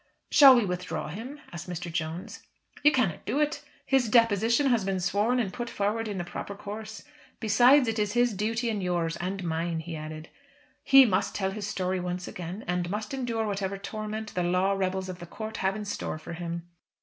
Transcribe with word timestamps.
"Shall 0.31 0.55
we 0.55 0.65
withdraw 0.65 1.09
him?" 1.09 1.39
asked 1.53 1.69
Mr. 1.69 1.93
Jones. 1.93 2.41
"You 2.81 2.91
cannot 2.91 3.23
do 3.23 3.39
it. 3.39 3.63
His 3.85 4.09
deposition 4.09 4.65
has 4.65 4.83
been 4.83 4.99
sworn 4.99 5.39
and 5.39 5.53
put 5.53 5.69
forward 5.69 6.07
in 6.07 6.17
the 6.17 6.23
proper 6.23 6.55
course. 6.55 7.03
Besides 7.39 7.87
it 7.87 7.99
is 7.99 8.13
his 8.13 8.33
duty 8.33 8.71
and 8.71 8.81
yours, 8.81 9.15
and 9.17 9.43
mine," 9.43 9.79
he 9.81 9.95
added. 9.95 10.29
"He 10.83 11.05
must 11.05 11.35
tell 11.35 11.51
his 11.51 11.67
story 11.67 11.99
once 11.99 12.27
again, 12.27 12.63
and 12.65 12.89
must 12.89 13.13
endure 13.13 13.45
whatever 13.45 13.77
torment 13.77 14.33
the 14.33 14.41
law 14.41 14.71
rebels 14.71 15.07
of 15.07 15.19
the 15.19 15.27
court 15.27 15.57
have 15.57 15.75
in 15.75 15.85
store 15.85 16.17
for 16.17 16.33
him. 16.33 16.63